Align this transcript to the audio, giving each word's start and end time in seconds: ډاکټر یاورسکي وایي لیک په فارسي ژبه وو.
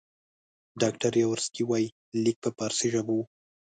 ډاکټر 0.81 1.11
یاورسکي 1.21 1.63
وایي 1.65 1.87
لیک 2.23 2.37
په 2.43 2.49
فارسي 2.57 2.87
ژبه 2.93 3.11
وو. 3.15 3.23